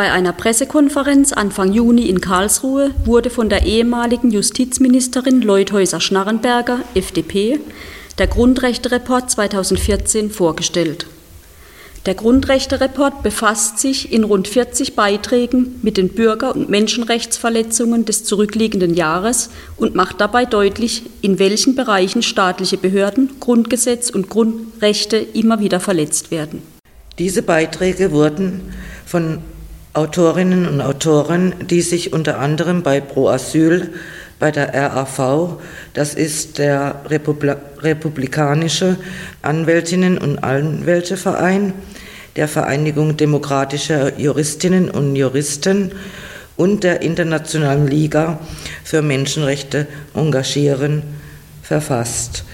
[0.00, 7.60] Bei einer Pressekonferenz Anfang Juni in Karlsruhe wurde von der ehemaligen Justizministerin Leuthäuser-Schnarrenberger, FDP,
[8.16, 11.04] der Grundrechte-Report 2014 vorgestellt.
[12.06, 18.94] Der Grundrechte-Report befasst sich in rund 40 Beiträgen mit den Bürger- und Menschenrechtsverletzungen des zurückliegenden
[18.94, 25.78] Jahres und macht dabei deutlich, in welchen Bereichen staatliche Behörden, Grundgesetz und Grundrechte immer wieder
[25.78, 26.62] verletzt werden.
[27.18, 28.72] Diese Beiträge wurden
[29.04, 29.42] von
[29.92, 33.90] Autorinnen und Autoren, die sich unter anderem bei Pro Asyl,
[34.38, 35.58] bei der RAV,
[35.94, 38.96] das ist der Republi Republikanische
[39.42, 41.72] Anwältinnen und Anwälteverein,
[42.36, 45.92] der Vereinigung demokratischer Juristinnen und Juristen
[46.56, 48.38] und der Internationalen Liga
[48.84, 51.02] für Menschenrechte engagieren,
[51.62, 52.44] verfasst.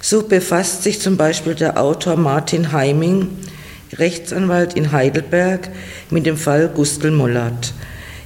[0.00, 3.28] So befasst sich zum Beispiel der Autor Martin Heiming
[3.98, 5.68] Rechtsanwalt in Heidelberg,
[6.10, 7.74] mit dem Fall Gustl Mollert.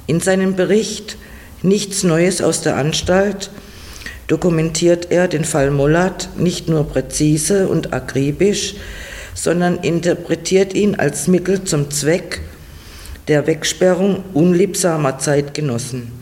[0.06, 1.16] In seinem Bericht
[1.62, 3.50] Nichts Neues aus der Anstalt
[4.26, 8.74] dokumentiert er den Fall Mollert nicht nur präzise und akribisch,
[9.34, 12.40] sondern interpretiert ihn als Mittel zum Zweck
[13.28, 16.12] der Wegsperrung unliebsamer Zeitgenossen.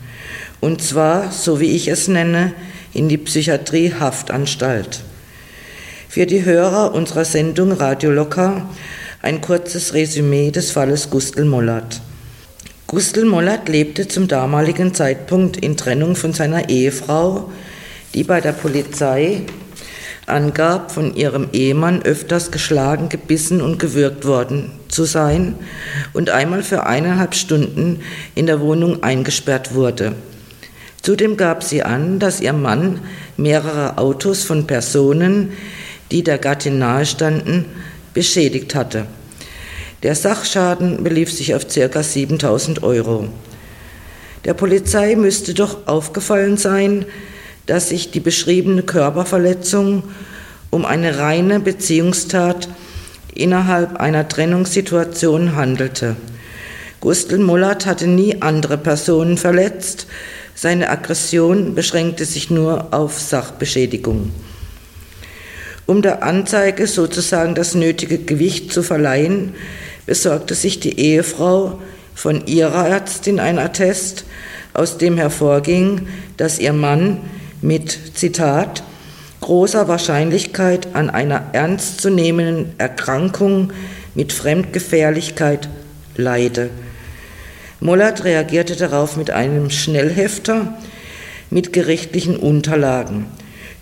[0.61, 2.55] Und zwar, so wie ich es nenne,
[2.95, 5.03] in die Psychiatrie Haftanstalt.
[6.09, 8.69] Für die Hörer unserer Sendung Radio Locker
[9.25, 12.03] ein kurzes Resümee des Falles Gustl Mollert.
[12.87, 17.51] Gustl Mollert lebte zum damaligen Zeitpunkt in Trennung von seiner Ehefrau,
[18.13, 19.41] die bei der Polizei
[20.27, 25.55] angab, von ihrem Ehemann öfters geschlagen, gebissen und gewürgt worden zu sein
[26.13, 28.01] und einmal für eineinhalb Stunden
[28.35, 30.17] in der Wohnung eingesperrt wurde.
[31.01, 33.01] Zudem gab sie an, dass ihr Mann
[33.39, 35.53] mehrere Autos von Personen,
[36.11, 37.65] die der Gattin nahestanden,
[38.15, 39.07] beschädigt hatte.
[40.03, 42.03] Der Sachschaden belief sich auf ca.
[42.03, 43.29] 7000 Euro.
[44.45, 47.07] Der Polizei müsste doch aufgefallen sein,
[47.67, 50.05] dass sich die beschriebene Körperverletzung
[50.71, 52.69] um eine reine Beziehungstat
[53.35, 56.17] innerhalb einer Trennungssituation handelte.
[57.01, 60.07] Gustl Mullert hatte nie andere Personen verletzt,
[60.55, 64.31] seine Aggression beschränkte sich nur auf Sachbeschädigung.
[65.87, 69.55] Um der Anzeige sozusagen das nötige Gewicht zu verleihen,
[70.07, 71.79] besorgte sich die Ehefrau
[72.15, 74.25] von ihrer Ärztin ein Attest,
[74.73, 77.19] aus dem hervorging, dass ihr Mann
[77.61, 78.83] mit, Zitat,
[79.41, 83.73] großer Wahrscheinlichkeit an einer ernstzunehmenden Erkrankung
[84.15, 85.69] mit Fremdgefährlichkeit
[86.17, 86.71] leide.
[87.81, 90.79] Mollert reagierte darauf mit einem Schnellhefter
[91.51, 93.27] mit gerichtlichen Unterlagen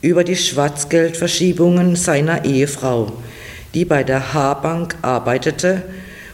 [0.02, 3.12] über die Schwarzgeldverschiebungen seiner Ehefrau,
[3.72, 5.82] die bei der H-Bank arbeitete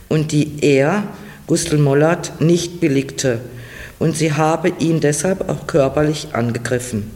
[0.09, 1.05] und die er,
[1.47, 3.41] Gustl Mollert, nicht billigte
[3.99, 7.11] und sie habe ihn deshalb auch körperlich angegriffen.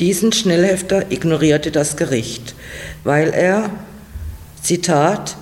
[0.00, 2.54] Diesen Schnellhefter ignorierte das Gericht,
[3.04, 3.70] weil er,
[4.62, 5.36] Zitat,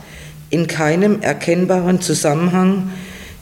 [0.50, 2.90] in keinem erkennbaren Zusammenhang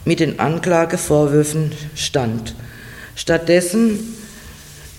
[0.04, 2.54] mit den Anklagevorwürfen stand.
[3.14, 3.98] Stattdessen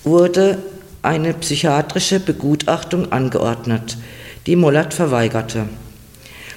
[0.04, 0.58] wurde
[1.06, 3.96] eine psychiatrische Begutachtung angeordnet,
[4.46, 5.66] die Mollert verweigerte.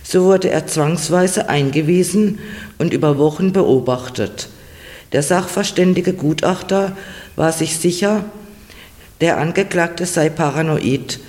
[0.03, 2.39] So wurde er zwangsweise eingewiesen
[2.79, 4.49] und über Wochen beobachtet.
[5.11, 6.97] Der sachverständige Gutachter
[7.35, 8.25] war sich sicher,
[9.21, 11.19] der Angeklagte sei paranoid.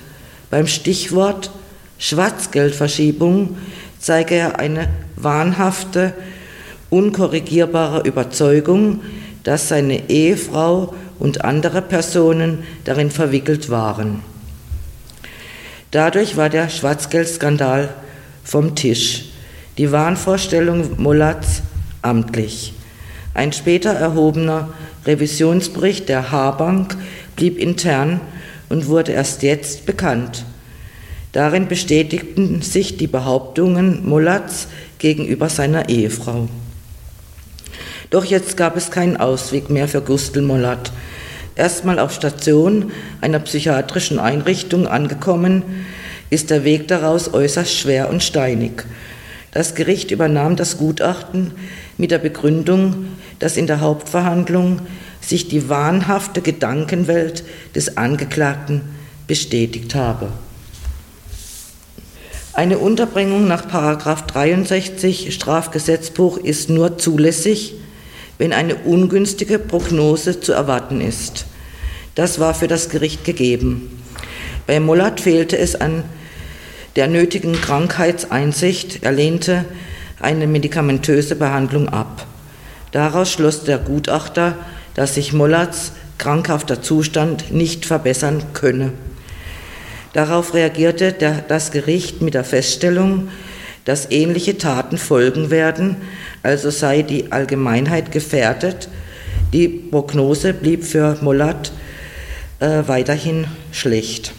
[0.51, 1.51] Beim Stichwort
[1.99, 3.57] Schwarzgeldverschiebung
[3.99, 6.15] zeige er eine wahnhafte,
[6.89, 9.03] unkorrigierbare Überzeugung,
[9.43, 14.23] dass seine Ehefrau und andere Personen darin verwickelt waren.
[15.93, 17.91] Dadurch war der Schwarzgeldskandal
[18.43, 19.27] vom Tisch.
[19.79, 21.63] Die Wahnvorstellung Mollatz
[22.03, 22.75] amtlich.
[23.35, 24.71] Ein später erhobener
[25.07, 26.97] Revisionsbericht der H-Bank
[27.37, 28.21] blieb intern
[28.69, 30.45] und wurde erst jetzt bekannt.
[31.33, 34.67] Darin bestätigten sich die Behauptungen Mollatz
[34.99, 36.49] gegenüber seiner Ehefrau.
[38.11, 40.93] Doch jetzt gab es keinen Ausweg mehr für Gustl Mollat.
[41.55, 42.91] Erstmal auf Station
[43.21, 45.63] einer psychiatrischen Einrichtung angekommen,
[46.29, 48.85] ist der Weg daraus äußerst schwer und steinig.
[49.53, 51.53] Das Gericht übernahm das Gutachten
[51.99, 53.07] mit der Begründung,
[53.39, 54.81] dass in der Hauptverhandlung
[55.21, 58.83] sich die wahnhafte Gedankenwelt des Angeklagten
[59.27, 60.29] bestätigt habe.
[62.53, 67.80] Eine Unterbringung nach 63 Strafgesetzbuch ist nur zulässig,
[68.41, 71.45] wenn eine ungünstige Prognose zu erwarten ist.
[72.15, 74.03] Das war für das Gericht gegeben.
[74.67, 76.05] Bei Mollert fehlte es an
[76.97, 79.03] der nötigen Krankheitseinsicht.
[79.03, 79.67] Er lehnte
[80.21, 82.27] eine medikamentöse Behandlung ab.
[82.93, 84.57] Daraus schloss der Gutachter,
[84.95, 88.95] dass sich Mollerts krankhafter Zustand nicht verbessern könne.
[90.15, 93.29] Darauf reagierte der, das Gericht mit der Feststellung,
[93.85, 95.97] dass ähnliche Taten folgen werden,
[96.43, 98.89] also sei die Allgemeinheit gefährdet.
[99.53, 101.73] Die Prognose blieb für Mollert
[102.61, 104.33] äh, weiterhin schlecht.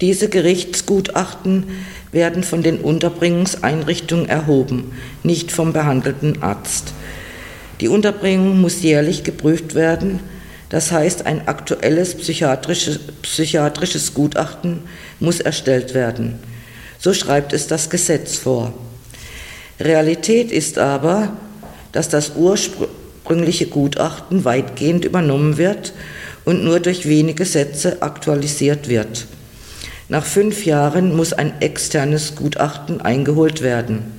[0.00, 1.64] Diese Gerichtsgutachten
[2.10, 4.92] werden von den Unterbringungseinrichtungen erhoben,
[5.22, 6.92] nicht vom behandelten Arzt.
[7.80, 10.20] Die Unterbringung muss jährlich geprüft werden,
[10.68, 14.80] das heißt ein aktuelles psychiatrisches, psychiatrisches Gutachten
[15.20, 16.38] muss erstellt werden.
[16.98, 18.72] So schreibt es das Gesetz vor.
[19.84, 21.32] Realität ist aber,
[21.92, 25.92] dass das ursprüngliche Gutachten weitgehend übernommen wird
[26.44, 29.26] und nur durch wenige Sätze aktualisiert wird.
[30.08, 34.12] Nach fünf Jahren muss ein externes Gutachten eingeholt werden.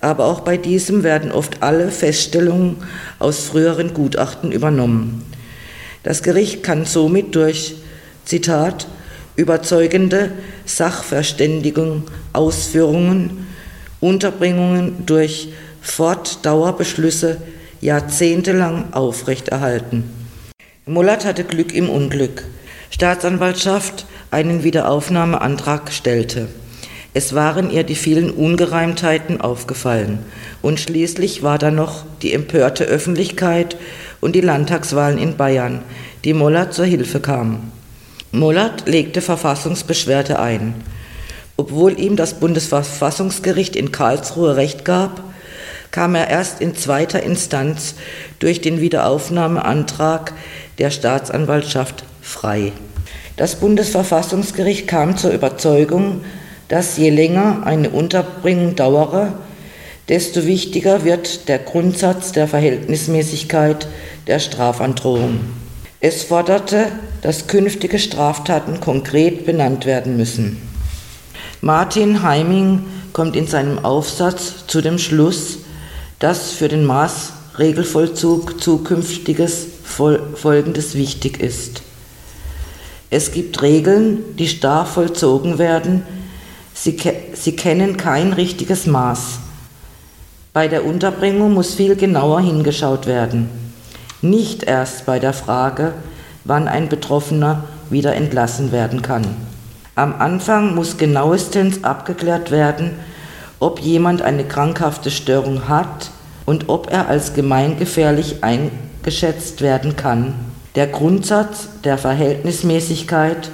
[0.00, 2.76] Aber auch bei diesem werden oft alle Feststellungen
[3.18, 5.24] aus früheren Gutachten übernommen.
[6.02, 7.74] Das Gericht kann somit durch,
[8.24, 8.86] Zitat,
[9.36, 10.32] überzeugende
[10.64, 13.46] Sachverständigung, Ausführungen,
[14.00, 15.52] Unterbringungen durch
[15.82, 17.38] Fortdauerbeschlüsse
[17.80, 20.04] jahrzehntelang aufrechterhalten.
[20.86, 22.44] Mullert hatte Glück im Unglück.
[22.90, 26.48] Staatsanwaltschaft einen Wiederaufnahmeantrag stellte.
[27.12, 30.20] Es waren ihr die vielen Ungereimtheiten aufgefallen.
[30.62, 33.76] Und schließlich war da noch die empörte Öffentlichkeit
[34.20, 35.82] und die Landtagswahlen in Bayern,
[36.24, 37.72] die Mollert zur Hilfe kamen.
[38.32, 40.74] Mollert legte Verfassungsbeschwerde ein.
[41.60, 45.22] Obwohl ihm das Bundesverfassungsgericht in Karlsruhe Recht gab,
[45.90, 47.96] kam er erst in zweiter Instanz
[48.38, 50.32] durch den Wiederaufnahmeantrag
[50.78, 52.72] der Staatsanwaltschaft frei.
[53.36, 56.22] Das Bundesverfassungsgericht kam zur Überzeugung,
[56.68, 59.34] dass je länger eine Unterbringung dauere,
[60.08, 63.86] desto wichtiger wird der Grundsatz der Verhältnismäßigkeit
[64.26, 65.40] der Strafandrohung.
[66.00, 66.86] Es forderte,
[67.20, 70.69] dass künftige Straftaten konkret benannt werden müssen.
[71.62, 75.58] Martin Heiming kommt in seinem Aufsatz zu dem Schluss,
[76.18, 81.82] dass für den Maßregelvollzug zukünftiges Folgendes wichtig ist.
[83.10, 86.02] Es gibt Regeln, die starr vollzogen werden.
[86.72, 86.96] Sie,
[87.34, 89.40] sie kennen kein richtiges Maß.
[90.54, 93.50] Bei der Unterbringung muss viel genauer hingeschaut werden.
[94.22, 95.92] Nicht erst bei der Frage,
[96.44, 99.49] wann ein Betroffener wieder entlassen werden kann.
[100.00, 102.92] Am Anfang muss genauestens abgeklärt werden,
[103.58, 106.10] ob jemand eine krankhafte Störung hat
[106.46, 110.32] und ob er als gemeingefährlich eingeschätzt werden kann.
[110.74, 113.50] Der Grundsatz der Verhältnismäßigkeit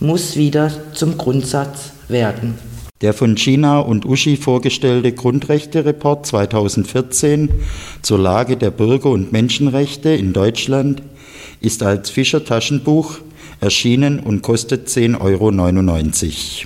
[0.00, 2.58] muss wieder zum Grundsatz werden.
[3.00, 7.50] Der von Gina und Uschi vorgestellte Grundrechte-Report 2014
[8.02, 11.02] zur Lage der Bürger- und Menschenrechte in Deutschland
[11.60, 13.18] ist als Fischer Taschenbuch
[13.64, 15.50] erschienen und kostet 10,99 Euro.